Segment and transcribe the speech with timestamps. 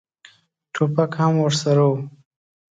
[0.73, 1.93] ټوپک هم ورسره و.